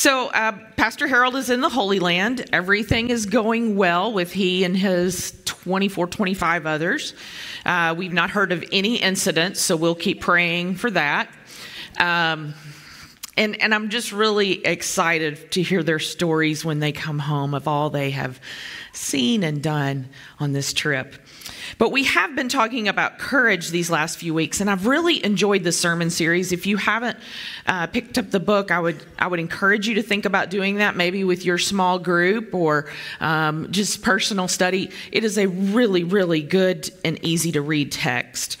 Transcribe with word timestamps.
So, 0.00 0.28
uh, 0.28 0.52
Pastor 0.76 1.06
Harold 1.06 1.36
is 1.36 1.50
in 1.50 1.60
the 1.60 1.68
Holy 1.68 1.98
Land. 1.98 2.48
Everything 2.54 3.10
is 3.10 3.26
going 3.26 3.76
well 3.76 4.14
with 4.14 4.32
he 4.32 4.64
and 4.64 4.74
his 4.74 5.38
24, 5.44 6.06
25 6.06 6.64
others. 6.64 7.12
Uh, 7.66 7.94
we've 7.98 8.10
not 8.10 8.30
heard 8.30 8.50
of 8.50 8.64
any 8.72 8.96
incidents, 8.96 9.60
so 9.60 9.76
we'll 9.76 9.94
keep 9.94 10.22
praying 10.22 10.76
for 10.76 10.90
that. 10.92 11.28
Um, 11.98 12.54
and, 13.36 13.60
and 13.60 13.74
I'm 13.74 13.90
just 13.90 14.10
really 14.10 14.64
excited 14.64 15.52
to 15.52 15.60
hear 15.60 15.82
their 15.82 15.98
stories 15.98 16.64
when 16.64 16.80
they 16.80 16.92
come 16.92 17.18
home 17.18 17.52
of 17.52 17.68
all 17.68 17.90
they 17.90 18.12
have 18.12 18.40
seen 18.94 19.44
and 19.44 19.62
done 19.62 20.08
on 20.38 20.52
this 20.52 20.72
trip. 20.72 21.14
But 21.78 21.92
we 21.92 22.04
have 22.04 22.34
been 22.34 22.48
talking 22.48 22.88
about 22.88 23.18
courage 23.18 23.70
these 23.70 23.90
last 23.90 24.18
few 24.18 24.34
weeks, 24.34 24.60
and 24.60 24.70
I've 24.70 24.86
really 24.86 25.24
enjoyed 25.24 25.64
the 25.64 25.72
sermon 25.72 26.10
series. 26.10 26.52
If 26.52 26.66
you 26.66 26.76
haven't 26.76 27.18
uh, 27.66 27.86
picked 27.86 28.18
up 28.18 28.30
the 28.30 28.40
book, 28.40 28.70
I 28.70 28.80
would 28.80 29.02
I 29.18 29.26
would 29.26 29.40
encourage 29.40 29.88
you 29.88 29.94
to 29.94 30.02
think 30.02 30.24
about 30.24 30.50
doing 30.50 30.76
that, 30.76 30.96
maybe 30.96 31.24
with 31.24 31.44
your 31.44 31.58
small 31.58 31.98
group 31.98 32.54
or 32.54 32.90
um, 33.20 33.70
just 33.70 34.02
personal 34.02 34.48
study. 34.48 34.90
It 35.12 35.24
is 35.24 35.38
a 35.38 35.46
really 35.46 36.04
really 36.04 36.42
good 36.42 36.90
and 37.04 37.22
easy 37.24 37.52
to 37.52 37.62
read 37.62 37.92
text. 37.92 38.56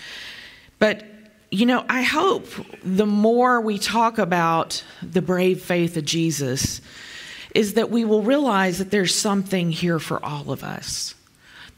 But 0.78 1.04
you 1.50 1.66
know, 1.66 1.84
I 1.88 2.02
hope 2.02 2.46
the 2.84 3.06
more 3.06 3.60
we 3.60 3.78
talk 3.78 4.18
about 4.18 4.84
the 5.02 5.20
brave 5.20 5.62
faith 5.62 5.96
of 5.96 6.04
Jesus, 6.04 6.80
is 7.54 7.74
that 7.74 7.90
we 7.90 8.04
will 8.04 8.22
realize 8.22 8.78
that 8.78 8.90
there's 8.90 9.14
something 9.14 9.72
here 9.72 9.98
for 9.98 10.24
all 10.24 10.52
of 10.52 10.62
us. 10.62 11.14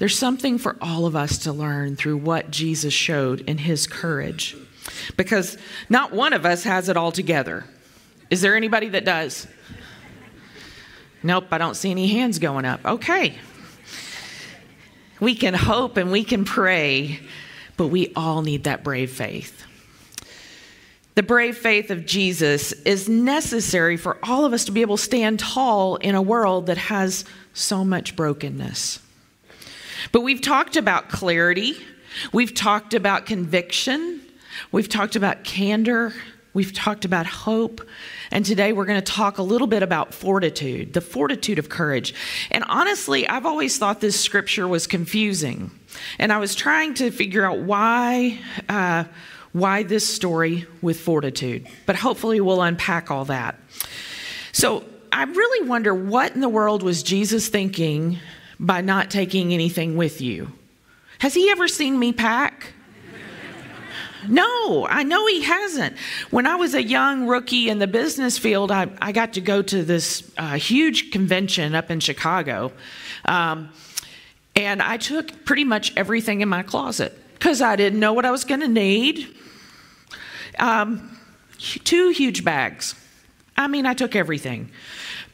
There's 0.03 0.19
something 0.19 0.59
for 0.59 0.77
all 0.81 1.07
of 1.07 1.15
us 1.15 1.39
to 1.45 1.53
learn 1.53 1.95
through 1.95 2.17
what 2.17 2.51
Jesus 2.51 2.93
showed 2.93 3.43
in 3.43 3.57
his 3.57 3.87
courage. 3.87 4.57
Because 5.17 5.57
not 5.89 6.11
one 6.11 6.33
of 6.33 6.45
us 6.45 6.65
has 6.65 6.89
it 6.89 6.97
all 6.97 7.13
together. 7.13 7.65
Is 8.29 8.41
there 8.41 8.57
anybody 8.57 8.89
that 8.89 9.05
does? 9.05 9.47
Nope, 11.23 11.45
I 11.53 11.59
don't 11.59 11.77
see 11.77 11.93
any 11.93 12.09
hands 12.09 12.41
going 12.41 12.65
up. 12.65 12.85
Okay. 12.85 13.37
We 15.21 15.37
can 15.37 15.55
hope 15.55 15.97
and 15.97 16.11
we 16.11 16.25
can 16.25 16.45
pray, 16.45 17.21
but 17.77 17.87
we 17.87 18.13
all 18.17 18.43
need 18.43 18.65
that 18.65 18.83
brave 18.83 19.13
faith. 19.13 19.65
The 21.15 21.23
brave 21.23 21.57
faith 21.57 21.93
of 21.93 22.07
Jesus 22.07 22.73
is 22.73 23.09
necessary 23.09 23.97
for 23.97 24.19
all 24.25 24.45
of 24.45 24.53
us 24.53 24.65
to 24.65 24.73
be 24.73 24.81
able 24.81 24.97
to 24.97 25.03
stand 25.05 25.39
tall 25.39 25.95
in 25.95 26.17
a 26.17 26.23
world 26.23 26.67
that 26.67 26.79
has 26.79 27.25
so 27.55 27.85
much 27.85 28.17
brokenness. 28.17 28.99
But 30.11 30.23
we've 30.23 30.41
talked 30.41 30.77
about 30.77 31.09
clarity, 31.09 31.77
we've 32.33 32.55
talked 32.55 32.95
about 32.95 33.27
conviction, 33.27 34.21
we've 34.73 34.89
talked 34.89 35.15
about 35.15 35.45
candor, 35.45 36.13
we've 36.55 36.73
talked 36.73 37.05
about 37.05 37.27
hope, 37.27 37.87
and 38.31 38.45
today 38.45 38.73
we're 38.73 38.85
going 38.85 39.01
to 39.01 39.13
talk 39.13 39.39
a 39.39 39.43
little 39.43 39.67
bit 39.67 39.83
about 39.83 40.13
fortitude, 40.13 40.93
the 40.93 41.01
fortitude 41.01 41.59
of 41.59 41.69
courage. 41.69 42.15
And 42.51 42.65
honestly, 42.69 43.29
I've 43.29 43.47
always 43.47 43.79
thought 43.79 44.01
this 44.01 44.19
scripture 44.19 44.67
was 44.67 44.87
confusing, 44.87 45.71
and 46.19 46.33
I 46.33 46.39
was 46.39 46.55
trying 46.55 46.95
to 46.95 47.11
figure 47.11 47.45
out 47.45 47.59
why. 47.61 48.39
Uh, 48.69 49.05
why 49.53 49.83
this 49.83 50.09
story 50.09 50.67
with 50.81 50.99
fortitude? 50.99 51.67
But 51.85 51.95
hopefully, 51.95 52.41
we'll 52.41 52.63
unpack 52.63 53.11
all 53.11 53.27
that. 53.27 53.59
So, 54.53 54.83
I 55.13 55.25
really 55.25 55.69
wonder 55.69 55.95
what 55.95 56.35
in 56.35 56.41
the 56.41 56.49
world 56.49 56.83
was 56.83 57.03
Jesus 57.03 57.49
thinking 57.49 58.19
by 58.63 58.81
not 58.81 59.11
taking 59.11 59.53
anything 59.53 59.97
with 59.97 60.21
you. 60.21 60.53
Has 61.19 61.35
he 61.35 61.51
ever 61.51 61.69
seen 61.69 61.99
me 61.99 62.13
pack? 62.13 62.73
No, 64.29 64.87
I 64.87 65.03
know 65.03 65.27
he 65.27 65.43
hasn't. 65.43 65.99
When 66.31 66.47
I 66.47 66.55
was 66.55 66.75
a 66.75 66.83
young 66.83 67.27
rookie 67.27 67.69
in 67.69 67.81
the 67.81 67.89
business 67.89 68.39
field, 68.39 68.71
I, 68.71 68.89
I 69.01 69.11
got 69.11 69.33
to 69.33 69.41
go 69.41 69.63
to 69.63 69.83
this 69.83 70.31
uh, 70.39 70.55
huge 70.55 71.11
convention 71.11 71.75
up 71.75 71.91
in 71.91 71.99
Chicago. 71.99 72.71
Um, 73.25 73.71
and 74.55 74.81
I 74.81 74.97
took 74.97 75.45
pretty 75.45 75.65
much 75.65 75.93
everything 75.97 76.41
in 76.41 76.49
my 76.49 76.63
closet 76.63 77.19
because 77.35 77.61
I 77.61 77.75
didn't 77.75 77.99
know 77.99 78.13
what 78.13 78.25
I 78.25 78.31
was 78.31 78.45
going 78.45 78.61
to 78.61 78.69
need. 78.69 79.27
Um, 80.61 81.19
two 81.59 82.11
huge 82.11 82.45
bags. 82.45 82.95
I 83.57 83.67
mean, 83.67 83.87
I 83.87 83.95
took 83.95 84.15
everything. 84.15 84.71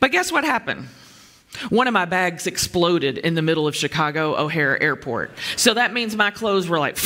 But 0.00 0.12
guess 0.12 0.32
what 0.32 0.44
happened? 0.44 0.88
One 1.70 1.86
of 1.86 1.94
my 1.94 2.04
bags 2.04 2.46
exploded 2.46 3.18
in 3.18 3.34
the 3.34 3.42
middle 3.42 3.66
of 3.66 3.74
Chicago 3.74 4.36
O'Hare 4.36 4.80
Airport. 4.82 5.32
So 5.56 5.74
that 5.74 5.92
means 5.92 6.16
my 6.16 6.30
clothes 6.30 6.68
were 6.68 6.78
like. 6.78 6.98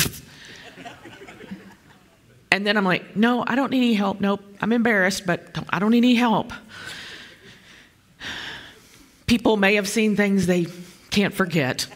and 2.51 2.67
then 2.67 2.77
I'm 2.77 2.85
like, 2.85 3.17
no, 3.17 3.45
I 3.47 3.55
don't 3.55 3.71
need 3.71 3.79
any 3.79 3.95
help. 3.95 4.21
Nope, 4.21 4.43
I'm 4.61 4.73
embarrassed, 4.73 5.27
but 5.27 5.57
I 5.71 5.79
don't 5.79 5.91
need 5.91 5.99
any 5.99 6.15
help. 6.15 6.53
People 9.27 9.57
may 9.57 9.77
have 9.77 9.89
seen 9.89 10.17
things 10.17 10.47
they 10.47 10.67
can't 11.11 11.33
forget. 11.33 11.87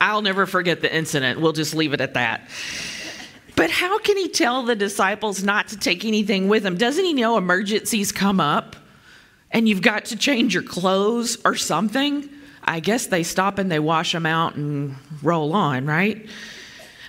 I'll 0.00 0.22
never 0.22 0.46
forget 0.46 0.82
the 0.82 0.94
incident. 0.94 1.40
We'll 1.40 1.52
just 1.52 1.74
leave 1.74 1.94
it 1.94 2.00
at 2.00 2.14
that. 2.14 2.48
But 3.56 3.70
how 3.70 3.98
can 3.98 4.16
he 4.16 4.28
tell 4.28 4.62
the 4.62 4.76
disciples 4.76 5.42
not 5.42 5.68
to 5.68 5.76
take 5.76 6.04
anything 6.04 6.48
with 6.48 6.62
them? 6.62 6.76
Doesn't 6.76 7.04
he 7.04 7.12
know 7.12 7.38
emergencies 7.38 8.12
come 8.12 8.38
up 8.38 8.76
and 9.54 9.66
you've 9.66 9.80
got 9.80 10.06
to 10.06 10.16
change 10.16 10.52
your 10.52 10.62
clothes 10.62 11.38
or 11.44 11.54
something? 11.54 12.28
I 12.62 12.80
guess 12.80 13.06
they 13.06 13.22
stop 13.22 13.58
and 13.58 13.70
they 13.70 13.78
wash 13.78 14.12
them 14.12 14.26
out 14.26 14.56
and 14.56 14.96
roll 15.22 15.52
on, 15.52 15.86
right? 15.86 16.26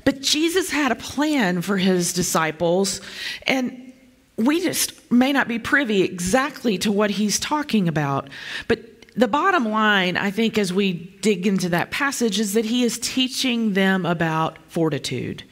But 0.06 0.22
Jesus 0.22 0.69
had 0.69 0.91
a 0.91 0.95
plan 0.95 1.61
for 1.61 1.78
his 1.78 2.13
disciples, 2.13 3.01
and 3.47 3.94
we 4.38 4.61
just 4.61 5.11
may 5.11 5.33
not 5.33 5.47
be 5.47 5.57
privy 5.57 6.03
exactly 6.03 6.78
to 6.79 6.91
what 6.91 7.09
he's 7.09 7.39
talking 7.39 7.88
about. 7.88 8.29
But 8.67 8.79
the 9.16 9.27
bottom 9.27 9.69
line, 9.69 10.17
I 10.17 10.29
think, 10.29 10.57
as 10.57 10.72
we 10.72 10.94
dig 10.94 11.47
into 11.47 11.69
that 11.69 11.89
passage, 11.89 12.39
is 12.39 12.53
that 12.53 12.66
he 12.66 12.83
is 12.83 13.00
teaching 13.00 13.73
them 13.73 14.06
about 14.06 14.59
fortitude. 14.67 15.44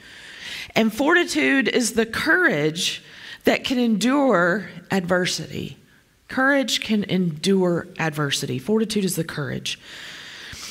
And 0.75 0.93
fortitude 0.93 1.67
is 1.69 1.93
the 1.93 2.05
courage 2.05 3.03
that 3.45 3.63
can 3.63 3.79
endure 3.79 4.69
adversity. 4.91 5.77
Courage 6.27 6.81
can 6.81 7.03
endure 7.03 7.87
adversity. 7.99 8.59
Fortitude 8.59 9.05
is 9.05 9.15
the 9.15 9.23
courage. 9.23 9.79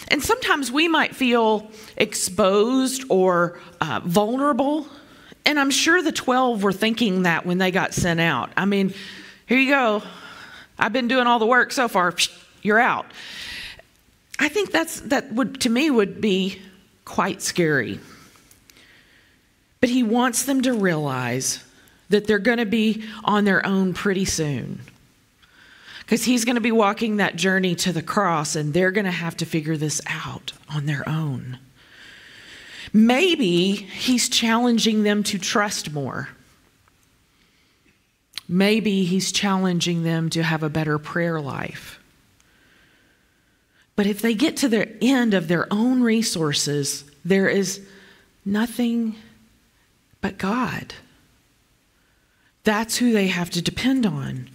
And 0.08 0.22
sometimes 0.22 0.70
we 0.70 0.88
might 0.88 1.14
feel 1.14 1.70
exposed 1.96 3.04
or 3.08 3.58
uh, 3.80 4.00
vulnerable. 4.04 4.86
And 5.46 5.58
I'm 5.58 5.70
sure 5.70 6.02
the 6.02 6.12
12 6.12 6.62
were 6.62 6.72
thinking 6.72 7.22
that 7.22 7.46
when 7.46 7.58
they 7.58 7.70
got 7.70 7.94
sent 7.94 8.20
out. 8.20 8.50
I 8.56 8.64
mean, 8.64 8.94
here 9.46 9.58
you 9.58 9.70
go. 9.70 10.02
I've 10.78 10.92
been 10.92 11.08
doing 11.08 11.26
all 11.26 11.38
the 11.38 11.46
work 11.46 11.72
so 11.72 11.88
far. 11.88 12.14
You're 12.62 12.78
out. 12.78 13.06
I 14.38 14.48
think 14.48 14.72
that's 14.72 15.00
that 15.02 15.32
would 15.32 15.60
to 15.62 15.70
me 15.70 15.90
would 15.90 16.20
be 16.20 16.60
quite 17.04 17.42
scary. 17.42 18.00
But 19.80 19.90
he 19.90 20.02
wants 20.02 20.44
them 20.44 20.62
to 20.62 20.72
realize 20.72 21.64
that 22.08 22.26
they're 22.26 22.38
going 22.38 22.58
to 22.58 22.66
be 22.66 23.04
on 23.24 23.44
their 23.44 23.64
own 23.66 23.94
pretty 23.94 24.24
soon. 24.24 24.80
Because 26.02 26.24
he's 26.24 26.44
going 26.44 26.56
to 26.56 26.60
be 26.60 26.72
walking 26.72 27.16
that 27.16 27.36
journey 27.36 27.74
to 27.76 27.92
the 27.92 28.02
cross 28.02 28.56
and 28.56 28.74
they're 28.74 28.90
going 28.90 29.04
to 29.04 29.10
have 29.10 29.36
to 29.38 29.46
figure 29.46 29.76
this 29.76 30.00
out 30.06 30.52
on 30.68 30.86
their 30.86 31.08
own. 31.08 31.58
Maybe 32.92 33.72
he's 33.72 34.28
challenging 34.28 35.02
them 35.02 35.22
to 35.24 35.38
trust 35.38 35.92
more. 35.92 36.28
Maybe 38.48 39.04
he's 39.04 39.32
challenging 39.32 40.02
them 40.02 40.28
to 40.30 40.42
have 40.42 40.62
a 40.62 40.68
better 40.68 40.98
prayer 40.98 41.40
life. 41.40 41.98
But 43.96 44.06
if 44.06 44.20
they 44.20 44.34
get 44.34 44.58
to 44.58 44.68
the 44.68 45.02
end 45.02 45.32
of 45.32 45.48
their 45.48 45.66
own 45.72 46.02
resources, 46.02 47.04
there 47.24 47.48
is 47.48 47.80
nothing 48.44 49.14
but 50.20 50.38
God. 50.38 50.94
That's 52.64 52.96
who 52.96 53.12
they 53.12 53.28
have 53.28 53.50
to 53.50 53.62
depend 53.62 54.06
on. 54.06 54.48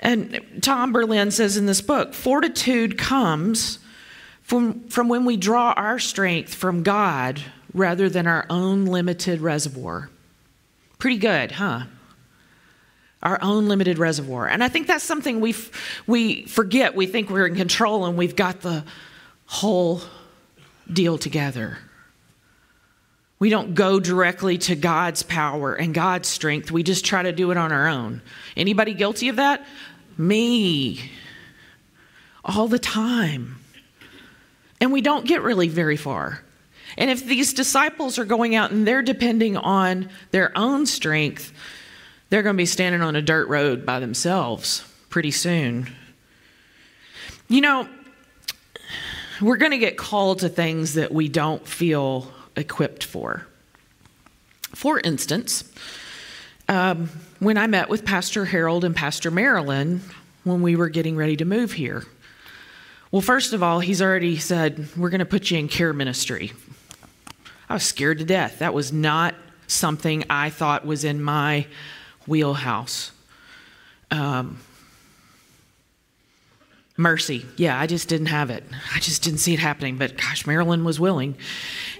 And 0.00 0.58
Tom 0.60 0.92
Berlin 0.92 1.30
says 1.30 1.56
in 1.56 1.66
this 1.66 1.80
book 1.80 2.14
fortitude 2.14 2.98
comes 2.98 3.78
from, 4.42 4.88
from 4.88 5.08
when 5.08 5.24
we 5.24 5.36
draw 5.36 5.72
our 5.72 5.98
strength 5.98 6.54
from 6.54 6.82
God 6.82 7.40
rather 7.72 8.08
than 8.08 8.26
our 8.26 8.46
own 8.48 8.86
limited 8.86 9.40
reservoir. 9.40 10.08
Pretty 10.98 11.18
good, 11.18 11.52
huh? 11.52 11.82
Our 13.22 13.38
own 13.42 13.68
limited 13.68 13.98
reservoir. 13.98 14.46
And 14.46 14.62
I 14.62 14.68
think 14.68 14.86
that's 14.86 15.04
something 15.04 15.40
we, 15.40 15.54
we 16.06 16.44
forget. 16.46 16.94
We 16.94 17.06
think 17.06 17.28
we're 17.28 17.46
in 17.46 17.56
control 17.56 18.06
and 18.06 18.16
we've 18.16 18.36
got 18.36 18.60
the 18.60 18.84
whole 19.46 20.00
deal 20.92 21.18
together. 21.18 21.78
We 23.38 23.50
don't 23.50 23.74
go 23.74 24.00
directly 24.00 24.56
to 24.58 24.74
God's 24.76 25.22
power 25.22 25.74
and 25.74 25.92
God's 25.92 26.28
strength. 26.28 26.70
We 26.70 26.82
just 26.82 27.04
try 27.04 27.22
to 27.22 27.32
do 27.32 27.50
it 27.50 27.56
on 27.56 27.70
our 27.70 27.86
own. 27.86 28.22
Anybody 28.56 28.94
guilty 28.94 29.28
of 29.28 29.36
that? 29.36 29.66
Me. 30.16 31.10
All 32.44 32.66
the 32.66 32.78
time. 32.78 33.58
And 34.80 34.92
we 34.92 35.02
don't 35.02 35.26
get 35.26 35.42
really 35.42 35.68
very 35.68 35.96
far. 35.96 36.42
And 36.96 37.10
if 37.10 37.26
these 37.26 37.52
disciples 37.52 38.18
are 38.18 38.24
going 38.24 38.54
out 38.54 38.70
and 38.70 38.86
they're 38.86 39.02
depending 39.02 39.56
on 39.56 40.08
their 40.30 40.56
own 40.56 40.86
strength, 40.86 41.52
they're 42.30 42.42
going 42.42 42.56
to 42.56 42.58
be 42.58 42.66
standing 42.66 43.02
on 43.02 43.16
a 43.16 43.22
dirt 43.22 43.48
road 43.48 43.84
by 43.84 44.00
themselves 44.00 44.82
pretty 45.10 45.30
soon. 45.30 45.88
You 47.48 47.60
know, 47.60 47.88
we're 49.42 49.58
going 49.58 49.72
to 49.72 49.78
get 49.78 49.98
called 49.98 50.38
to 50.40 50.48
things 50.48 50.94
that 50.94 51.12
we 51.12 51.28
don't 51.28 51.66
feel 51.66 52.32
equipped 52.56 53.04
for. 53.04 53.46
For 54.74 55.00
instance, 55.00 55.70
um, 56.68 57.08
when 57.38 57.56
I 57.56 57.66
met 57.66 57.88
with 57.88 58.04
Pastor 58.04 58.44
Harold 58.44 58.84
and 58.84 58.94
Pastor 58.94 59.30
Marilyn 59.30 60.00
when 60.44 60.62
we 60.62 60.76
were 60.76 60.88
getting 60.88 61.16
ready 61.16 61.36
to 61.36 61.44
move 61.44 61.72
here, 61.72 62.04
well, 63.10 63.22
first 63.22 63.52
of 63.52 63.62
all, 63.62 63.80
he's 63.80 64.02
already 64.02 64.36
said, 64.36 64.88
We're 64.96 65.10
going 65.10 65.20
to 65.20 65.24
put 65.24 65.50
you 65.50 65.58
in 65.58 65.68
care 65.68 65.92
ministry. 65.92 66.52
I 67.68 67.74
was 67.74 67.84
scared 67.84 68.18
to 68.18 68.24
death. 68.24 68.58
That 68.58 68.74
was 68.74 68.92
not 68.92 69.34
something 69.66 70.24
I 70.28 70.50
thought 70.50 70.84
was 70.84 71.04
in 71.04 71.22
my 71.22 71.66
wheelhouse. 72.26 73.12
Um, 74.10 74.60
mercy. 76.96 77.44
Yeah, 77.56 77.78
I 77.78 77.86
just 77.86 78.08
didn't 78.08 78.26
have 78.26 78.50
it. 78.50 78.64
I 78.94 79.00
just 79.00 79.22
didn't 79.22 79.38
see 79.38 79.54
it 79.54 79.58
happening. 79.58 79.98
But 79.98 80.16
gosh, 80.16 80.46
Marilyn 80.46 80.84
was 80.84 80.98
willing. 80.98 81.36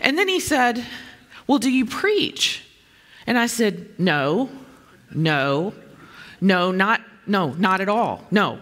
And 0.00 0.19
then 0.19 0.28
he 0.28 0.40
said, 0.40 0.84
Well, 1.46 1.58
do 1.58 1.70
you 1.70 1.87
preach? 1.87 2.64
And 3.26 3.38
I 3.38 3.46
said, 3.46 3.88
No, 3.98 4.48
no, 5.14 5.75
no, 6.40 6.70
not, 6.70 7.00
no, 7.26 7.52
not 7.52 7.81
at 7.81 7.88
all. 7.88 8.25
No. 8.31 8.58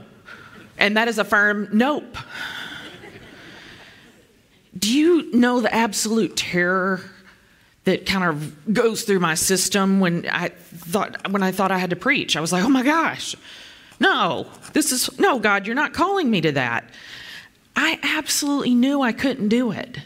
And 0.78 0.96
that 0.96 1.08
is 1.08 1.18
a 1.18 1.24
firm 1.24 1.68
nope. 1.72 2.16
do 4.76 4.92
you 4.92 5.32
know 5.32 5.60
the 5.60 5.72
absolute 5.72 6.36
terror 6.36 7.00
that 7.84 8.06
kind 8.06 8.24
of 8.24 8.72
goes 8.72 9.02
through 9.02 9.20
my 9.20 9.34
system 9.34 10.00
when 10.00 10.26
I 10.28 10.48
thought 10.48 11.30
when 11.30 11.42
I 11.42 11.52
thought 11.52 11.70
I 11.70 11.78
had 11.78 11.90
to 11.90 11.96
preach? 11.96 12.36
I 12.36 12.40
was 12.40 12.52
like, 12.52 12.64
"Oh 12.64 12.68
my 12.68 12.82
gosh. 12.82 13.36
No. 14.00 14.46
This 14.72 14.92
is 14.92 15.18
no, 15.18 15.38
God, 15.38 15.66
you're 15.66 15.74
not 15.74 15.92
calling 15.92 16.30
me 16.30 16.40
to 16.40 16.52
that." 16.52 16.84
I 17.76 17.98
absolutely 18.02 18.74
knew 18.74 19.02
I 19.02 19.12
couldn't 19.12 19.48
do 19.48 19.72
it. 19.72 19.98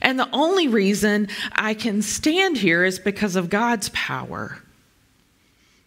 And 0.00 0.18
the 0.18 0.28
only 0.32 0.68
reason 0.68 1.28
I 1.52 1.74
can 1.74 2.02
stand 2.02 2.58
here 2.58 2.84
is 2.84 2.98
because 2.98 3.36
of 3.36 3.50
God's 3.50 3.90
power. 3.90 4.62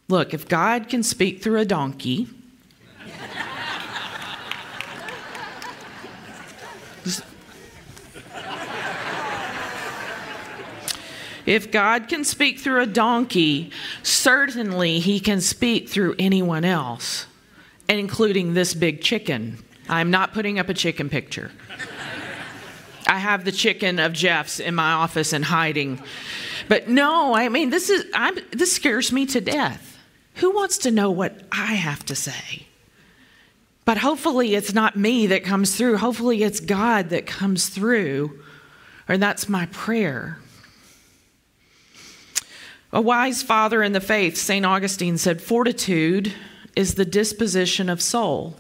Look, 0.08 0.34
if 0.34 0.48
God 0.48 0.90
can 0.90 1.04
speak 1.04 1.42
through 1.42 1.60
a 1.60 1.66
donkey, 1.66 2.28
if 11.46 11.72
God 11.72 12.08
can 12.08 12.24
speak 12.24 12.60
through 12.60 12.82
a 12.82 12.86
donkey, 12.86 13.72
certainly 14.02 15.00
he 15.00 15.20
can 15.20 15.42
speak 15.42 15.90
through 15.90 16.16
anyone 16.18 16.66
else, 16.66 17.26
including 17.90 18.54
this 18.54 18.74
big 18.74 19.02
chicken. 19.02 19.64
I'm 19.90 20.12
not 20.12 20.34
putting 20.34 20.60
up 20.60 20.70
a 20.70 20.74
chicken 20.74 21.10
picture. 21.10 21.52
I 23.06 23.20
have 23.20 23.44
the 23.44 23.52
chicken 23.52 24.00
of 24.00 24.14
Jeff's 24.14 24.60
in 24.60 24.76
my 24.76 24.94
office 24.94 25.34
and 25.34 25.44
hiding. 25.44 26.02
But 26.70 26.88
no, 26.88 27.34
I 27.36 27.50
mean 27.50 27.70
this 27.70 27.90
is 27.90 28.06
I'm, 28.14 28.38
this 28.52 28.74
scares 28.74 29.12
me 29.12 29.26
to 29.28 29.42
death. 29.42 30.00
Who 30.36 30.52
wants 30.52 30.80
to 30.80 30.92
know 30.92 31.12
what 31.12 31.38
I 31.52 31.76
have 31.76 32.06
to 32.06 32.16
say? 32.16 32.68
But 33.86 33.98
hopefully 33.98 34.56
it's 34.56 34.74
not 34.74 34.96
me 34.96 35.28
that 35.28 35.44
comes 35.44 35.76
through. 35.76 35.98
Hopefully 35.98 36.44
it's 36.44 36.60
God 36.60 37.10
that 37.10 37.26
comes 37.26 37.68
through. 37.68 38.40
Or 39.10 39.18
that's 39.18 39.50
my 39.50 39.66
prayer. 39.68 40.40
A 42.94 43.02
wise 43.02 43.44
father 43.44 43.84
in 43.84 43.92
the 43.92 44.00
faith, 44.00 44.38
St. 44.38 44.66
Augustine 44.66 45.18
said, 45.18 45.42
Fortitude 45.42 46.34
is 46.76 46.94
the 46.94 47.06
disposition 47.06 47.90
of 47.90 48.02
soul 48.02 48.56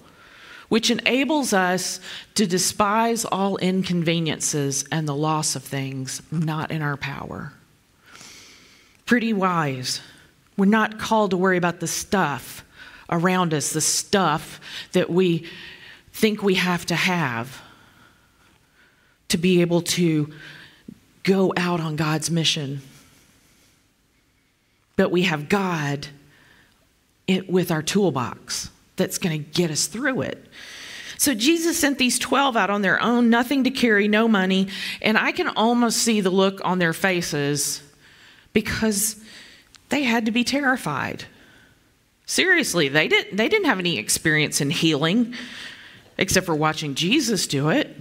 which 0.74 0.90
enables 0.90 1.54
us 1.54 2.00
to 2.34 2.48
despise 2.48 3.26
all 3.26 3.58
inconveniences 3.58 4.86
and 4.92 5.08
the 5.08 5.14
loss 5.14 5.56
of 5.56 5.64
things 5.64 6.20
not 6.32 6.72
in 6.72 6.82
our 6.82 6.98
power. 6.98 7.54
Pretty 9.06 9.34
wise. 9.34 10.02
We're 10.58 10.66
not 10.66 10.98
called 10.98 11.30
to 11.30 11.38
worry 11.38 11.58
about 11.58 11.80
the 11.80 11.86
stuff 11.86 12.66
around 13.08 13.54
us, 13.54 13.72
the 13.72 13.82
stuff 13.82 14.60
that 14.94 15.12
we 15.12 15.48
think 16.12 16.42
we 16.42 16.56
have 16.56 16.88
to 16.88 16.96
have 16.96 17.62
to 19.30 19.38
be 19.38 19.62
able 19.62 19.82
to 19.82 20.34
go 21.22 21.54
out 21.56 21.82
on 21.82 21.96
God's 21.96 22.32
mission. 22.32 22.82
But 24.96 25.12
we 25.12 25.24
have 25.24 25.50
God 25.50 26.08
with 27.48 27.72
our 27.72 27.82
toolbox 27.82 28.70
that's 28.96 29.18
going 29.18 29.44
to 29.44 29.52
get 29.52 29.72
us 29.72 29.88
through 29.88 30.22
it. 30.22 30.46
So 31.18 31.34
Jesus 31.34 31.80
sent 31.80 31.98
these 31.98 32.20
12 32.20 32.58
out 32.58 32.70
on 32.70 32.82
their 32.82 33.02
own, 33.02 33.30
nothing 33.30 33.64
to 33.64 33.72
carry, 33.72 34.08
no 34.08 34.28
money, 34.28 34.68
and 35.02 35.18
I 35.18 35.32
can 35.32 35.48
almost 35.48 35.98
see 36.00 36.22
the 36.22 36.30
look 36.30 36.60
on 36.66 36.80
their 36.80 36.94
faces 36.94 37.82
because 38.52 39.16
they 39.90 40.04
had 40.04 40.26
to 40.26 40.32
be 40.32 40.44
terrified. 40.44 41.26
Seriously, 42.26 42.88
they 42.88 43.08
didn't 43.08 43.36
they 43.36 43.48
didn't 43.50 43.66
have 43.66 43.80
any 43.80 43.98
experience 43.98 44.62
in 44.62 44.70
healing 44.70 45.34
except 46.18 46.46
for 46.46 46.56
watching 46.56 46.96
Jesus 46.96 47.48
do 47.48 47.70
it. 47.70 47.96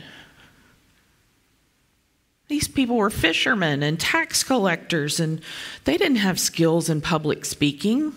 These 2.53 2.69
people 2.69 2.97
were 2.97 3.09
fishermen 3.09 3.83
and 3.83 3.99
tax 3.99 4.45
collectors 4.45 5.19
and 5.19 5.41
they 5.85 5.97
didn't 5.97 6.19
have 6.19 6.39
skills 6.39 6.91
in 6.91 7.01
public 7.01 7.47
speaking. 7.47 8.13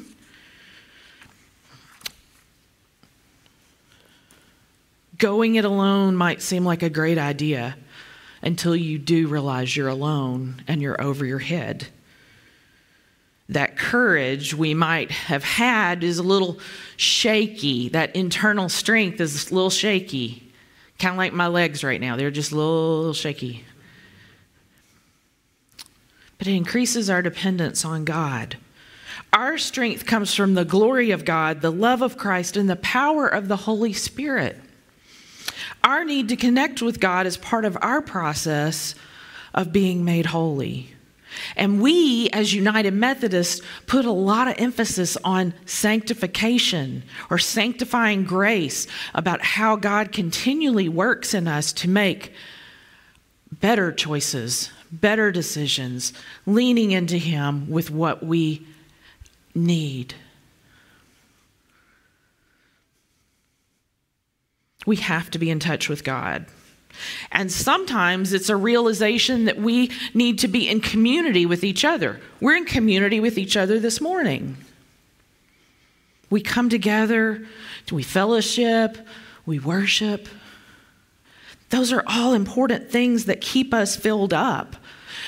Going 5.18 5.56
it 5.56 5.64
alone 5.64 6.18
might 6.18 6.42
seem 6.42 6.66
like 6.66 6.84
a 6.84 6.90
great 6.90 7.18
idea 7.18 7.78
until 8.42 8.76
you 8.76 9.00
do 9.00 9.30
realize 9.30 9.74
you're 9.74 9.88
alone 9.88 10.62
and 10.68 10.82
you're 10.82 11.02
over 11.02 11.26
your 11.26 11.40
head. 11.40 11.88
That 13.48 13.78
courage 13.78 14.54
we 14.54 14.74
might 14.74 15.12
have 15.12 15.46
had 15.46 16.04
is 16.04 16.18
a 16.18 16.24
little 16.24 16.60
shaky. 16.98 17.88
That 17.88 18.14
internal 18.18 18.68
strength 18.68 19.22
is 19.22 19.50
a 19.50 19.56
little 19.56 19.70
shaky. 19.70 20.52
Kind 21.00 21.14
of 21.14 21.18
like 21.20 21.32
my 21.32 21.48
legs 21.48 21.86
right 21.86 22.02
now, 22.02 22.18
they're 22.18 22.32
just 22.32 22.52
a 22.52 22.56
little 22.56 23.14
shaky. 23.14 23.64
But 26.38 26.48
it 26.48 26.56
increases 26.56 27.10
our 27.10 27.22
dependence 27.22 27.86
on 27.86 28.06
God. 28.06 28.58
Our 29.32 29.58
strength 29.58 30.06
comes 30.06 30.34
from 30.34 30.54
the 30.54 30.66
glory 30.66 31.12
of 31.12 31.26
God, 31.26 31.62
the 31.62 31.72
love 31.72 32.02
of 32.02 32.18
Christ, 32.18 32.58
and 32.58 32.70
the 32.70 32.76
power 32.76 33.28
of 33.28 33.48
the 33.48 33.58
Holy 33.58 33.94
Spirit. 33.94 34.58
Our 35.84 36.04
need 36.04 36.30
to 36.30 36.36
connect 36.36 36.82
with 36.82 37.00
God 37.00 37.26
is 37.26 37.38
part 37.38 37.66
of 37.66 37.78
our 37.82 38.02
process 38.02 38.96
of 39.54 39.72
being 39.72 40.04
made 40.04 40.28
holy. 40.28 40.92
And 41.56 41.82
we, 41.82 42.30
as 42.32 42.54
United 42.54 42.94
Methodists, 42.94 43.62
put 43.88 44.06
a 44.06 44.12
lot 44.12 44.48
of 44.48 44.56
emphasis 44.58 45.18
on 45.24 45.54
sanctification 45.66 47.04
or 47.30 47.38
sanctifying 47.38 48.24
grace, 48.24 48.88
about 49.14 49.42
how 49.42 49.76
God 49.76 50.12
continually 50.12 50.90
works 50.90 51.34
in 51.34 51.48
us 51.48 51.74
to 51.74 51.90
make 51.90 52.34
better 53.52 53.92
choices, 53.92 54.72
better 54.92 55.32
decisions, 55.32 56.14
leaning 56.46 56.92
into 56.92 57.18
Him 57.18 57.70
with 57.70 57.92
what 57.92 58.24
we 58.24 58.66
need. 59.54 60.16
We 64.86 64.98
have 64.98 65.32
to 65.32 65.40
be 65.40 65.50
in 65.50 65.60
touch 65.60 65.90
with 65.90 66.04
God. 66.04 66.46
And 67.32 67.52
sometimes 67.52 68.34
it's 68.34 68.50
a 68.50 68.56
realization 68.56 69.46
that 69.46 69.58
we 69.58 69.92
need 70.14 70.40
to 70.40 70.48
be 70.48 70.70
in 70.70 70.80
community 70.80 71.46
with 71.46 71.64
each 71.64 71.84
other. 71.84 72.22
We're 72.40 72.56
in 72.56 72.66
community 72.66 73.20
with 73.20 73.38
each 73.38 73.58
other 73.58 73.80
this 73.80 74.00
morning. 74.00 74.58
We 76.30 76.42
come 76.42 76.70
together, 76.70 77.46
we 77.92 78.04
fellowship, 78.04 78.98
we 79.46 79.60
worship. 79.60 80.28
Those 81.70 81.92
are 81.92 82.04
all 82.08 82.34
important 82.34 82.90
things 82.90 83.26
that 83.26 83.42
keep 83.42 83.74
us 83.74 83.96
filled 83.96 84.34
up. 84.34 84.76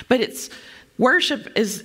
But 0.08 0.22
it's 0.22 0.50
worship 0.98 1.51
is 1.56 1.84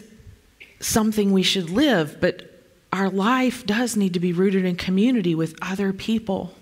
something 0.81 1.33
we 1.33 1.43
should 1.43 1.71
live, 1.71 2.19
but 2.21 2.49
our 2.93 3.09
life 3.09 3.65
does 3.65 3.97
need 3.97 4.15
to 4.15 4.21
be 4.21 4.33
rooted 4.33 4.65
in 4.65 4.77
community 4.77 5.35
with 5.35 5.55
other 5.63 5.93
people. 5.93 6.55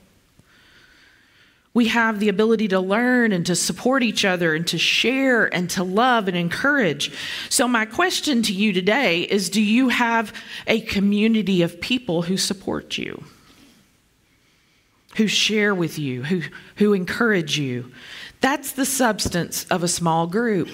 We 1.73 1.89
have 1.89 2.19
the 2.19 2.29
ability 2.29 2.69
to 2.69 2.81
learn 2.81 3.33
and 3.33 3.47
to 3.47 3.55
support 3.55 4.03
each 4.03 4.25
other 4.25 4.55
and 4.55 4.67
to 4.69 4.79
share 4.79 5.53
and 5.55 5.71
to 5.71 5.85
love 5.85 6.27
and 6.27 6.37
encourage. 6.37 7.13
So, 7.49 7.69
my 7.69 7.85
question 7.85 8.43
to 8.43 8.53
you 8.53 8.73
today 8.73 9.23
is 9.23 9.51
Do 9.51 9.63
you 9.63 9.89
have 9.89 10.33
a 10.67 10.81
community 10.81 11.63
of 11.63 11.81
people 11.81 12.23
who 12.23 12.37
support 12.37 12.99
you, 12.99 13.23
who 15.17 15.27
share 15.27 15.75
with 15.75 15.99
you, 15.99 16.23
who, 16.23 16.43
who 16.77 16.93
encourage 16.93 17.59
you? 17.59 17.93
That's 18.41 18.73
the 18.73 18.87
substance 18.87 19.65
of 19.71 19.83
a 19.83 19.89
small 19.89 20.27
group. 20.27 20.69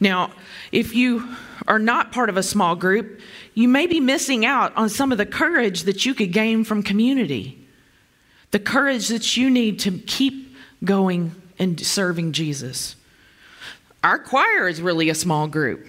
Now, 0.00 0.32
if 0.72 0.94
you 0.94 1.28
are 1.66 1.78
not 1.78 2.12
part 2.12 2.28
of 2.28 2.36
a 2.36 2.42
small 2.42 2.76
group, 2.76 3.20
you 3.54 3.68
may 3.68 3.86
be 3.86 4.00
missing 4.00 4.44
out 4.44 4.76
on 4.76 4.88
some 4.88 5.12
of 5.12 5.18
the 5.18 5.26
courage 5.26 5.84
that 5.84 6.04
you 6.04 6.14
could 6.14 6.32
gain 6.32 6.64
from 6.64 6.82
community. 6.82 7.66
The 8.50 8.58
courage 8.58 9.08
that 9.08 9.36
you 9.36 9.50
need 9.50 9.80
to 9.80 9.98
keep 9.98 10.56
going 10.84 11.34
and 11.58 11.80
serving 11.80 12.32
Jesus. 12.32 12.96
Our 14.04 14.18
choir 14.18 14.68
is 14.68 14.80
really 14.80 15.08
a 15.08 15.14
small 15.14 15.48
group. 15.48 15.88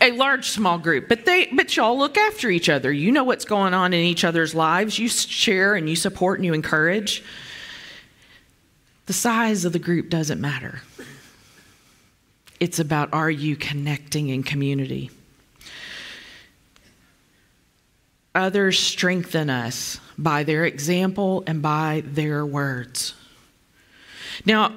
A 0.00 0.12
large 0.12 0.48
small 0.48 0.78
group 0.78 1.08
but 1.08 1.24
they 1.24 1.46
but 1.46 1.76
y'all 1.76 1.98
look 1.98 2.16
after 2.16 2.48
each 2.50 2.68
other. 2.68 2.92
You 2.92 3.12
know 3.12 3.24
what's 3.24 3.44
going 3.44 3.74
on 3.74 3.92
in 3.92 4.00
each 4.00 4.24
other's 4.24 4.54
lives. 4.54 4.98
You 4.98 5.08
share 5.08 5.74
and 5.74 5.88
you 5.88 5.96
support 5.96 6.38
and 6.38 6.46
you 6.46 6.54
encourage. 6.54 7.22
The 9.06 9.12
size 9.12 9.64
of 9.64 9.72
the 9.72 9.78
group 9.78 10.08
doesn't 10.08 10.40
matter. 10.40 10.82
It's 12.60 12.78
about 12.78 13.12
are 13.12 13.30
you 13.30 13.56
connecting 13.56 14.28
in 14.28 14.42
community? 14.42 15.10
Others 18.34 18.78
strengthen 18.78 19.50
us 19.50 19.98
by 20.16 20.44
their 20.44 20.64
example 20.64 21.42
and 21.46 21.60
by 21.60 22.04
their 22.06 22.46
words. 22.46 23.14
Now 24.46 24.72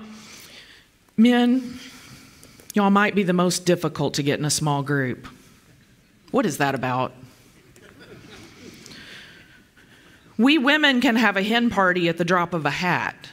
men 1.16 1.80
Y'all 2.74 2.90
might 2.90 3.14
be 3.14 3.22
the 3.22 3.34
most 3.34 3.66
difficult 3.66 4.16
to 4.16 4.24
get 4.24 4.40
in 4.40 4.46
a 4.46 4.50
small 4.50 4.82
group. 4.82 5.28
What 6.32 6.48
is 6.48 6.58
that 6.58 6.74
about? 6.74 7.14
We 10.40 10.58
women 10.58 11.00
can 11.00 11.16
have 11.16 11.38
a 11.38 11.44
hen 11.44 11.70
party 11.70 12.10
at 12.10 12.18
the 12.18 12.26
drop 12.26 12.56
of 12.56 12.66
a 12.66 12.72
hat. 12.72 13.30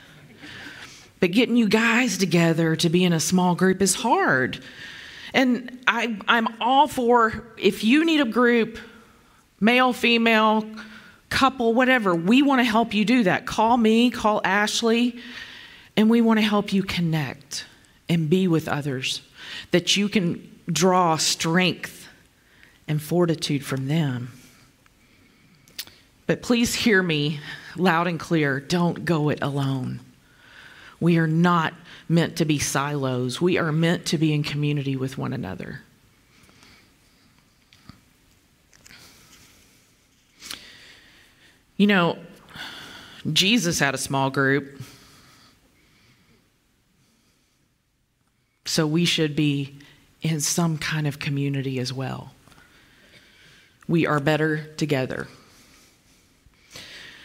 But 1.20 1.32
getting 1.32 1.56
you 1.56 1.68
guys 1.68 2.18
together 2.18 2.76
to 2.76 2.90
be 2.90 3.02
in 3.02 3.14
a 3.14 3.20
small 3.20 3.54
group 3.54 3.80
is 3.80 3.94
hard. 3.94 4.62
And 5.32 5.78
I, 5.86 6.18
am 6.28 6.48
all 6.60 6.86
for 6.86 7.54
if 7.56 7.82
you 7.82 8.04
need 8.04 8.20
a 8.20 8.26
group, 8.26 8.78
male, 9.58 9.94
female, 9.94 10.68
couple, 11.30 11.72
whatever, 11.72 12.14
we 12.14 12.42
want 12.42 12.58
to 12.58 12.64
help 12.64 12.92
you 12.92 13.06
do 13.06 13.22
that. 13.24 13.46
Call 13.46 13.78
me, 13.78 14.10
call 14.10 14.42
Ashley, 14.44 15.18
and 15.96 16.10
we 16.10 16.20
want 16.20 16.38
to 16.38 16.44
help 16.44 16.74
you 16.74 16.82
connect 16.82 17.64
and 18.08 18.28
be 18.28 18.46
with 18.46 18.68
others 18.68 19.22
that 19.70 19.96
you 19.96 20.08
can 20.08 20.48
draw 20.66 21.16
strength 21.16 22.08
and 22.88 23.00
fortitude 23.00 23.64
from 23.64 23.88
them. 23.88 24.32
But 26.26 26.42
please 26.42 26.74
hear 26.74 27.02
me 27.02 27.40
loud 27.76 28.06
and 28.06 28.18
clear 28.18 28.60
don't 28.60 29.04
go 29.04 29.30
it 29.30 29.40
alone. 29.42 30.00
We 31.00 31.18
are 31.18 31.26
not 31.26 31.74
meant 32.08 32.36
to 32.36 32.44
be 32.44 32.58
silos, 32.58 33.40
we 33.40 33.58
are 33.58 33.72
meant 33.72 34.06
to 34.06 34.18
be 34.18 34.32
in 34.32 34.42
community 34.42 34.96
with 34.96 35.16
one 35.16 35.32
another. 35.32 35.82
You 41.76 41.86
know, 41.86 42.18
Jesus 43.32 43.78
had 43.78 43.94
a 43.94 43.98
small 43.98 44.28
group. 44.28 44.82
So 48.70 48.86
we 48.86 49.04
should 49.04 49.34
be 49.34 49.74
in 50.22 50.38
some 50.38 50.78
kind 50.78 51.08
of 51.08 51.18
community 51.18 51.80
as 51.80 51.92
well. 51.92 52.30
We 53.88 54.06
are 54.06 54.20
better 54.20 54.62
together. 54.76 55.26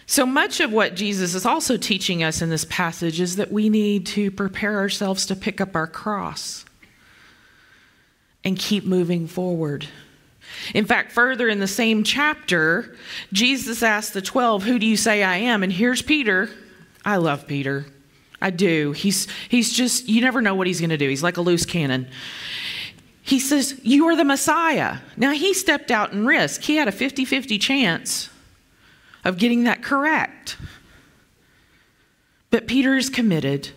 So 0.07 0.25
much 0.25 0.59
of 0.59 0.71
what 0.71 0.95
Jesus 0.95 1.35
is 1.35 1.45
also 1.45 1.77
teaching 1.77 2.23
us 2.23 2.41
in 2.41 2.49
this 2.49 2.65
passage 2.65 3.21
is 3.21 3.35
that 3.35 3.51
we 3.51 3.69
need 3.69 4.07
to 4.07 4.31
prepare 4.31 4.79
ourselves 4.79 5.27
to 5.27 5.35
pick 5.35 5.61
up 5.61 5.75
our 5.75 5.85
cross 5.85 6.65
and 8.43 8.57
keep 8.57 8.83
moving 8.83 9.27
forward. 9.27 9.87
In 10.73 10.85
fact, 10.85 11.11
further 11.11 11.47
in 11.47 11.59
the 11.59 11.67
same 11.67 12.03
chapter, 12.03 12.95
Jesus 13.31 13.83
asked 13.83 14.15
the 14.15 14.21
12, 14.23 14.63
Who 14.63 14.79
do 14.79 14.87
you 14.87 14.97
say 14.97 15.21
I 15.21 15.37
am? 15.37 15.61
And 15.61 15.71
here's 15.71 16.01
Peter. 16.01 16.49
I 17.05 17.17
love 17.17 17.45
Peter. 17.45 17.85
I 18.45 18.51
do. 18.51 18.91
He's, 18.91 19.27
he's 19.49 19.73
just, 19.73 20.07
you 20.07 20.21
never 20.21 20.39
know 20.39 20.53
what 20.53 20.67
he's 20.67 20.79
going 20.79 20.91
to 20.91 20.97
do. 20.97 21.09
He's 21.09 21.23
like 21.23 21.37
a 21.37 21.41
loose 21.41 21.65
cannon. 21.65 22.07
He 23.23 23.39
says, 23.39 23.79
You 23.81 24.05
are 24.05 24.15
the 24.15 24.23
Messiah. 24.23 24.97
Now, 25.17 25.31
he 25.31 25.55
stepped 25.55 25.89
out 25.89 26.11
and 26.11 26.27
risked. 26.27 26.65
He 26.65 26.75
had 26.75 26.87
a 26.87 26.91
50 26.91 27.25
50 27.25 27.57
chance 27.57 28.29
of 29.23 29.39
getting 29.39 29.63
that 29.63 29.81
correct. 29.81 30.57
But 32.51 32.67
Peter 32.67 32.95
is 32.95 33.09
committed. 33.09 33.71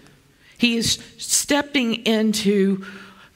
He 0.58 0.76
is 0.76 1.02
stepping 1.16 2.04
into 2.04 2.84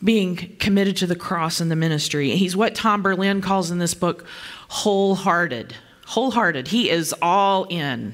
being 0.04 0.36
committed 0.58 0.98
to 0.98 1.06
the 1.06 1.16
cross 1.16 1.60
and 1.60 1.70
the 1.70 1.76
ministry. 1.76 2.36
He's 2.36 2.54
what 2.54 2.74
Tom 2.74 3.00
Berlin 3.00 3.40
calls 3.40 3.70
in 3.70 3.78
this 3.78 3.94
book 3.94 4.26
wholehearted. 4.68 5.74
Wholehearted. 6.08 6.68
He 6.68 6.90
is 6.90 7.14
all 7.22 7.64
in. 7.70 8.12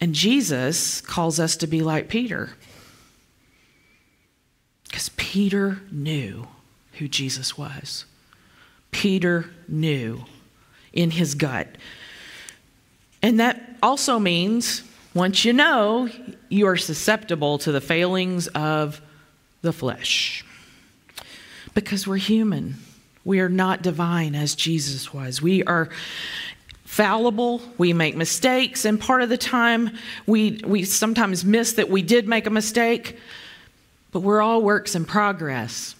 And 0.00 0.14
Jesus 0.14 1.00
calls 1.00 1.40
us 1.40 1.56
to 1.56 1.66
be 1.66 1.82
like 1.82 2.08
Peter. 2.08 2.50
Because 4.84 5.08
Peter 5.16 5.80
knew 5.90 6.46
who 6.94 7.08
Jesus 7.08 7.56
was. 7.56 8.04
Peter 8.90 9.50
knew 9.68 10.24
in 10.92 11.10
his 11.10 11.34
gut. 11.34 11.68
And 13.22 13.40
that 13.40 13.76
also 13.82 14.18
means 14.18 14.82
once 15.14 15.44
you 15.44 15.52
know, 15.52 16.10
you 16.50 16.66
are 16.66 16.76
susceptible 16.76 17.56
to 17.58 17.72
the 17.72 17.80
failings 17.80 18.48
of 18.48 19.00
the 19.62 19.72
flesh. 19.72 20.44
Because 21.74 22.06
we're 22.06 22.16
human. 22.16 22.76
We 23.24 23.40
are 23.40 23.48
not 23.48 23.82
divine 23.82 24.34
as 24.34 24.54
Jesus 24.54 25.12
was. 25.12 25.42
We 25.42 25.64
are 25.64 25.88
fallible, 26.96 27.60
we 27.76 27.92
make 27.92 28.16
mistakes, 28.16 28.86
and 28.86 28.98
part 28.98 29.20
of 29.20 29.28
the 29.28 29.36
time 29.36 29.90
we, 30.26 30.62
we 30.64 30.82
sometimes 30.82 31.44
miss 31.44 31.74
that 31.74 31.90
we 31.90 32.00
did 32.00 32.26
make 32.26 32.46
a 32.46 32.50
mistake, 32.50 33.18
but 34.12 34.20
we're 34.20 34.40
all 34.40 34.62
works 34.62 34.94
in 34.94 35.04
progress. 35.04 35.94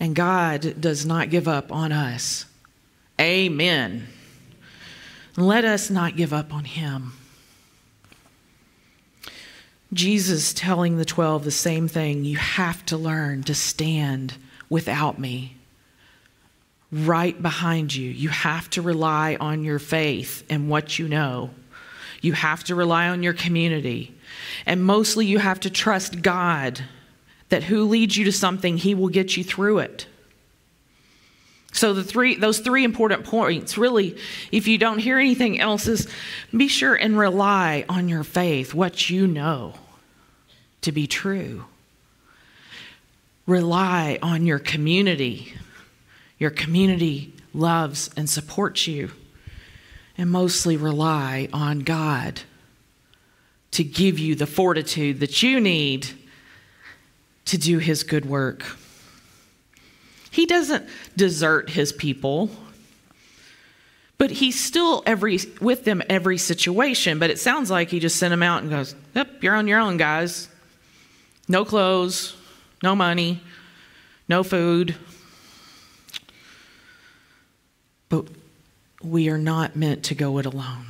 And 0.00 0.16
God 0.16 0.80
does 0.80 1.06
not 1.06 1.30
give 1.30 1.46
up 1.46 1.70
on 1.70 1.92
us. 1.92 2.44
Amen. 3.20 4.08
Let 5.36 5.64
us 5.64 5.90
not 5.90 6.16
give 6.16 6.32
up 6.32 6.52
on 6.52 6.64
Him. 6.64 7.12
Jesus 9.92 10.52
telling 10.52 10.96
the 10.96 11.04
12 11.04 11.44
the 11.44 11.52
same 11.52 11.86
thing 11.86 12.24
you 12.24 12.36
have 12.36 12.84
to 12.86 12.96
learn 12.96 13.44
to 13.44 13.54
stand 13.54 14.34
without 14.68 15.20
me 15.20 15.54
right 16.90 17.40
behind 17.40 17.94
you. 17.94 18.10
You 18.10 18.28
have 18.30 18.70
to 18.70 18.82
rely 18.82 19.36
on 19.40 19.64
your 19.64 19.78
faith 19.78 20.44
and 20.48 20.68
what 20.68 20.98
you 20.98 21.08
know. 21.08 21.50
You 22.20 22.32
have 22.32 22.64
to 22.64 22.74
rely 22.74 23.08
on 23.08 23.22
your 23.22 23.34
community. 23.34 24.14
And 24.66 24.84
mostly 24.84 25.26
you 25.26 25.38
have 25.38 25.60
to 25.60 25.70
trust 25.70 26.22
God 26.22 26.82
that 27.48 27.64
who 27.64 27.84
leads 27.84 28.16
you 28.16 28.24
to 28.24 28.32
something, 28.32 28.76
he 28.76 28.94
will 28.94 29.08
get 29.08 29.36
you 29.36 29.44
through 29.44 29.78
it. 29.78 30.06
So 31.72 31.92
the 31.92 32.02
three 32.02 32.34
those 32.34 32.58
three 32.58 32.82
important 32.82 33.24
points 33.24 33.78
really 33.78 34.16
if 34.50 34.66
you 34.66 34.78
don't 34.78 34.98
hear 34.98 35.18
anything 35.18 35.60
else 35.60 35.86
is 35.86 36.08
be 36.50 36.66
sure 36.66 36.94
and 36.94 37.16
rely 37.16 37.84
on 37.88 38.08
your 38.08 38.24
faith, 38.24 38.74
what 38.74 39.10
you 39.10 39.26
know 39.26 39.74
to 40.80 40.92
be 40.92 41.06
true. 41.06 41.66
Rely 43.46 44.18
on 44.22 44.44
your 44.44 44.58
community 44.58 45.54
your 46.38 46.50
community 46.50 47.34
loves 47.52 48.10
and 48.16 48.28
supports 48.28 48.86
you, 48.86 49.10
and 50.16 50.30
mostly 50.30 50.76
rely 50.76 51.48
on 51.52 51.80
God 51.80 52.42
to 53.72 53.84
give 53.84 54.18
you 54.18 54.34
the 54.34 54.46
fortitude 54.46 55.20
that 55.20 55.42
you 55.42 55.60
need 55.60 56.08
to 57.44 57.58
do 57.58 57.78
His 57.78 58.02
good 58.02 58.26
work. 58.26 58.64
He 60.30 60.46
doesn't 60.46 60.88
desert 61.16 61.70
His 61.70 61.92
people. 61.92 62.50
But 64.18 64.32
he's 64.32 64.60
still 64.60 65.04
every 65.06 65.38
with 65.60 65.84
them 65.84 66.02
every 66.08 66.38
situation. 66.38 67.20
But 67.20 67.30
it 67.30 67.38
sounds 67.38 67.70
like 67.70 67.88
he 67.88 68.00
just 68.00 68.16
sent 68.16 68.32
them 68.32 68.42
out 68.42 68.62
and 68.62 68.70
goes, 68.70 68.96
"Yep, 69.14 69.44
you're 69.44 69.54
on 69.54 69.68
your 69.68 69.78
own, 69.78 69.96
guys. 69.96 70.48
No 71.46 71.64
clothes, 71.64 72.34
no 72.82 72.96
money, 72.96 73.40
no 74.28 74.42
food, 74.42 74.96
but 78.08 78.26
we 79.02 79.28
are 79.28 79.38
not 79.38 79.76
meant 79.76 80.04
to 80.04 80.14
go 80.14 80.38
it 80.38 80.46
alone. 80.46 80.86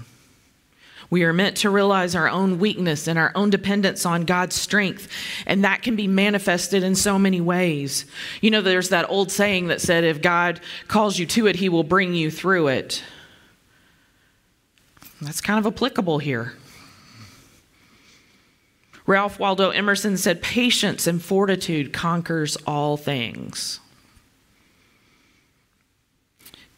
We 1.11 1.25
are 1.25 1.33
meant 1.33 1.57
to 1.59 1.71
realize 1.71 2.15
our 2.15 2.29
own 2.29 2.59
weakness 2.59 3.09
and 3.09 3.19
our 3.19 3.33
own 3.35 3.49
dependence 3.49 4.05
on 4.05 4.25
God's 4.25 4.57
strength, 4.57 5.09
and 5.47 5.65
that 5.65 5.83
can 5.83 5.97
be 5.97 6.07
manifested 6.07 6.83
in 6.83 6.95
so 6.95 7.19
many 7.19 7.41
ways. 7.41 8.05
You 8.43 8.51
know, 8.51 8.61
there's 8.61 8.91
that 8.91 9.09
old 9.09 9.31
saying 9.33 9.69
that 9.69 9.81
said, 9.81 10.05
if 10.05 10.21
God 10.21 10.61
calls 10.87 11.19
you 11.19 11.25
to 11.27 11.47
it, 11.47 11.57
he 11.57 11.71
will 11.71 11.85
bring 11.85 12.15
you 12.15 12.31
through 12.31 12.69
it. 12.69 13.03
That's 15.23 15.41
kind 15.41 15.59
of 15.59 15.73
applicable 15.73 16.19
here. 16.19 16.53
Ralph 19.07 19.39
Waldo 19.39 19.71
Emerson 19.71 20.19
said, 20.19 20.43
Patience 20.43 21.07
and 21.07 21.23
fortitude 21.23 21.95
conquers 21.95 22.57
all 22.67 22.99
things. 22.99 23.81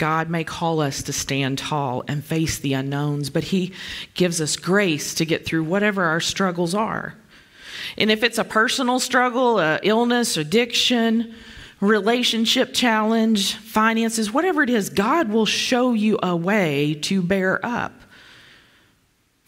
God 0.01 0.31
may 0.31 0.45
call 0.45 0.81
us 0.81 1.03
to 1.03 1.13
stand 1.13 1.59
tall 1.59 2.05
and 2.09 2.25
face 2.25 2.59
the 2.59 2.73
unknowns, 2.73 3.29
but 3.29 3.45
He 3.45 3.75
gives 4.15 4.41
us 4.41 4.57
grace 4.57 5.13
to 5.17 5.27
get 5.27 5.45
through 5.45 5.65
whatever 5.65 6.05
our 6.05 6.21
struggles 6.21 6.75
are. 6.75 7.17
And 7.99 8.11
if 8.11 8.23
it's 8.23 8.39
a 8.39 8.45
personal 8.45 8.99
struggle, 8.99 9.59
a 9.59 9.79
illness, 9.83 10.39
addiction, 10.39 11.35
relationship 11.81 12.73
challenge, 12.73 13.57
finances, 13.57 14.33
whatever 14.33 14.63
it 14.63 14.71
is, 14.71 14.89
God 14.89 15.29
will 15.29 15.45
show 15.45 15.93
you 15.93 16.19
a 16.23 16.35
way 16.35 16.95
to 17.03 17.21
bear 17.21 17.65
up. 17.65 17.93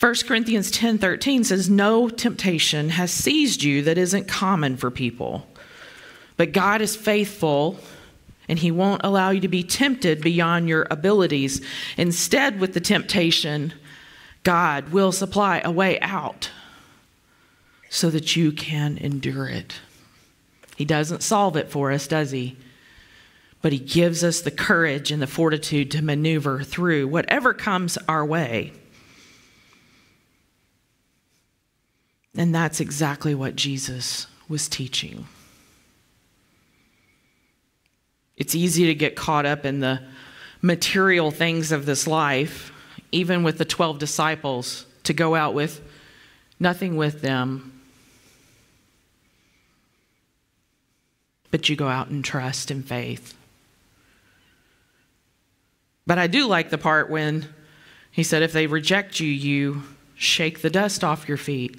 1 0.00 0.26
Corinthians 0.26 0.70
10:13 0.70 1.44
says 1.44 1.70
no 1.70 2.10
temptation 2.10 2.90
has 2.90 3.10
seized 3.10 3.62
you 3.62 3.80
that 3.84 3.96
isn't 3.96 4.28
common 4.28 4.76
for 4.76 4.90
people. 4.90 5.48
But 6.36 6.52
God 6.52 6.82
is 6.82 6.94
faithful 6.94 7.80
and 8.48 8.58
he 8.58 8.70
won't 8.70 9.02
allow 9.04 9.30
you 9.30 9.40
to 9.40 9.48
be 9.48 9.62
tempted 9.62 10.20
beyond 10.20 10.68
your 10.68 10.86
abilities. 10.90 11.64
Instead, 11.96 12.60
with 12.60 12.74
the 12.74 12.80
temptation, 12.80 13.72
God 14.42 14.90
will 14.90 15.12
supply 15.12 15.60
a 15.64 15.70
way 15.70 16.00
out 16.00 16.50
so 17.88 18.10
that 18.10 18.36
you 18.36 18.52
can 18.52 18.98
endure 18.98 19.48
it. 19.48 19.74
He 20.76 20.84
doesn't 20.84 21.22
solve 21.22 21.56
it 21.56 21.70
for 21.70 21.92
us, 21.92 22.06
does 22.06 22.30
he? 22.30 22.56
But 23.60 23.72
he 23.72 23.78
gives 23.78 24.24
us 24.24 24.40
the 24.40 24.50
courage 24.50 25.12
and 25.12 25.22
the 25.22 25.26
fortitude 25.26 25.90
to 25.92 26.02
maneuver 26.02 26.62
through 26.62 27.06
whatever 27.08 27.54
comes 27.54 27.96
our 28.08 28.24
way. 28.24 28.72
And 32.34 32.54
that's 32.54 32.80
exactly 32.80 33.34
what 33.34 33.56
Jesus 33.56 34.26
was 34.48 34.68
teaching. 34.68 35.26
It's 38.36 38.54
easy 38.54 38.86
to 38.86 38.94
get 38.94 39.16
caught 39.16 39.46
up 39.46 39.64
in 39.64 39.80
the 39.80 40.02
material 40.60 41.30
things 41.30 41.72
of 41.72 41.86
this 41.86 42.06
life, 42.06 42.72
even 43.10 43.42
with 43.42 43.58
the 43.58 43.64
12 43.64 43.98
disciples, 43.98 44.86
to 45.04 45.12
go 45.12 45.34
out 45.34 45.54
with 45.54 45.80
nothing 46.58 46.96
with 46.96 47.20
them. 47.20 47.80
But 51.50 51.68
you 51.68 51.76
go 51.76 51.88
out 51.88 52.08
in 52.08 52.22
trust 52.22 52.70
and 52.70 52.86
faith. 52.86 53.34
But 56.06 56.18
I 56.18 56.26
do 56.26 56.46
like 56.46 56.70
the 56.70 56.78
part 56.78 57.10
when 57.10 57.46
he 58.10 58.22
said, 58.22 58.42
if 58.42 58.52
they 58.52 58.66
reject 58.66 59.20
you, 59.20 59.28
you 59.28 59.82
shake 60.14 60.62
the 60.62 60.70
dust 60.70 61.04
off 61.04 61.28
your 61.28 61.36
feet. 61.36 61.76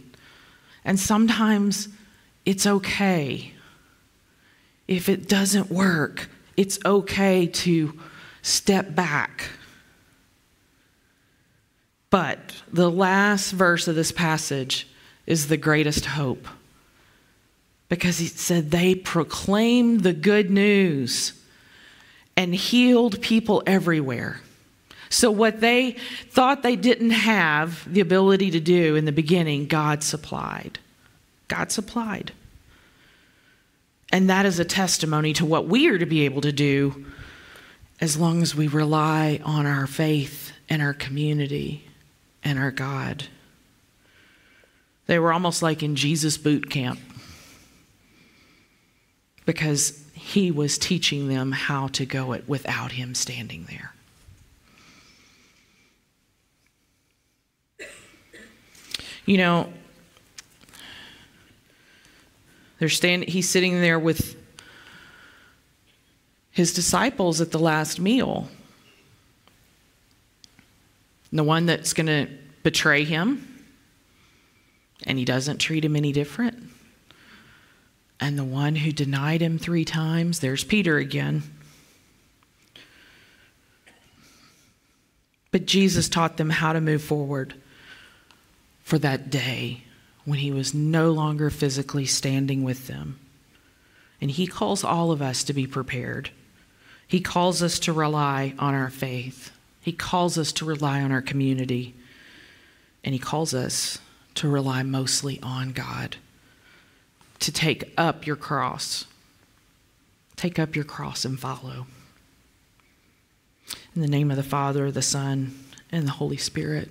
And 0.86 1.00
sometimes 1.00 1.90
it's 2.46 2.68
okay 2.68 3.54
if 4.88 5.10
it 5.10 5.28
doesn't 5.30 5.72
work 5.72 6.30
it's 6.58 6.80
okay 6.86 7.48
to 7.48 8.00
step 8.42 8.94
back. 8.94 9.50
But 12.10 12.62
the 12.72 12.92
last 12.92 13.52
verse 13.52 13.88
of 13.88 13.96
this 13.96 14.12
passage 14.12 14.88
is 15.26 15.48
the 15.48 15.58
greatest 15.58 16.06
hope 16.06 16.48
because 17.90 18.18
he 18.18 18.28
said 18.28 18.72
they 18.72 18.96
proclaimed 18.96 20.02
the 20.02 20.14
good 20.14 20.50
news 20.50 21.34
and 22.36 22.54
healed 22.54 23.22
people 23.22 23.64
everywhere. 23.66 24.42
So, 25.10 25.30
what 25.30 25.60
they 25.60 25.92
thought 26.30 26.64
they 26.64 26.76
didn't 26.76 27.12
have 27.12 27.92
the 27.92 28.02
ability 28.02 28.52
to 28.52 28.60
do 28.60 28.96
in 28.96 29.06
the 29.06 29.12
beginning, 29.12 29.68
God 29.68 30.02
supplied. 30.04 30.80
God 31.48 31.72
supplied. 31.72 32.32
And 34.14 34.30
that 34.30 34.46
is 34.46 34.60
a 34.60 34.66
testimony 34.66 35.34
to 35.34 35.46
what 35.46 35.68
we 35.68 35.90
are 35.90 35.98
to 35.98 36.06
be 36.06 36.26
able 36.26 36.42
to 36.42 36.52
do 36.52 37.08
as 38.00 38.16
long 38.16 38.44
as 38.44 38.54
we 38.54 38.68
rely 38.68 39.42
on 39.44 39.66
our 39.66 39.88
faith 39.88 40.52
and 40.70 40.84
our 40.84 40.94
community 40.94 41.84
and 42.44 42.60
our 42.60 42.70
God. 42.70 43.24
They 45.08 45.18
were 45.18 45.34
almost 45.34 45.64
like 45.64 45.82
in 45.82 45.96
Jesus' 45.96 46.38
boot 46.38 46.70
camp 46.70 47.00
because 49.48 50.06
he 50.14 50.52
was 50.52 50.78
teaching 50.78 51.28
them 51.28 51.52
how 51.52 51.88
to 51.88 52.06
go 52.06 52.34
it 52.34 52.48
without 52.48 52.92
him 52.92 53.16
standing 53.16 53.66
there. 53.68 53.96
You 59.26 59.38
know, 59.38 59.74
they're 62.84 62.90
stand, 62.90 63.24
he's 63.30 63.50
sitting 63.50 63.80
there 63.80 63.98
with 63.98 64.36
his 66.52 66.74
disciples 66.74 67.40
at 67.40 67.52
the 67.52 67.58
last 67.58 67.98
meal. 67.98 68.50
The 71.32 71.46
one 71.46 71.66
that's 71.66 71.94
going 71.94 72.08
to 72.08 72.28
betray 72.62 73.06
him, 73.06 73.64
and 75.06 75.18
he 75.18 75.24
doesn't 75.24 75.60
treat 75.60 75.86
him 75.86 75.96
any 75.96 76.12
different. 76.12 76.62
And 78.20 78.38
the 78.38 78.44
one 78.44 78.76
who 78.76 78.92
denied 78.92 79.40
him 79.40 79.58
three 79.58 79.86
times, 79.86 80.40
there's 80.42 80.66
Peter 80.66 80.98
again. 80.98 81.44
But 85.52 85.66
Jesus 85.68 86.10
taught 86.10 86.36
them 86.36 86.50
how 86.50 86.74
to 86.74 86.82
move 86.82 87.02
forward 87.02 87.54
for 88.84 89.00
that 89.00 89.30
day 89.30 89.86
when 90.26 90.40
he 90.40 90.52
was 90.52 90.74
no 90.74 91.12
longer 91.12 91.50
physically 91.50 92.06
standing 92.06 92.64
with 92.64 92.88
them. 92.88 93.20
And 94.22 94.32
he 94.32 94.48
calls 94.48 94.84
all 94.84 95.12
of 95.12 95.22
us 95.22 95.44
to 95.44 95.54
be 95.54 95.68
prepared. 95.68 96.30
He 97.08 97.20
calls 97.20 97.62
us 97.62 97.78
to 97.80 97.94
rely 97.94 98.54
on 98.58 98.74
our 98.74 98.90
faith. 98.90 99.52
He 99.82 99.92
calls 99.92 100.38
us 100.38 100.54
to 100.54 100.66
rely 100.66 101.02
on 101.02 101.12
our 101.12 101.22
community. 101.22 101.94
And 103.04 103.14
he 103.14 103.20
calls 103.20 103.54
us 103.54 104.00
to 104.36 104.48
rely 104.48 104.82
mostly 104.84 105.40
on 105.44 105.74
God. 105.74 106.16
To 107.40 107.52
take 107.52 107.94
up 107.98 108.26
your 108.26 108.38
cross. 108.38 109.06
Take 110.38 110.58
up 110.58 110.76
your 110.76 110.86
cross 110.86 111.26
and 111.26 111.38
follow. 111.38 111.88
In 113.96 114.02
the 114.02 114.08
name 114.08 114.32
of 114.32 114.38
the 114.38 114.44
Father, 114.44 114.90
the 114.90 115.02
Son, 115.02 115.58
and 115.92 116.08
the 116.08 116.12
Holy 116.12 116.38
Spirit. 116.38 116.90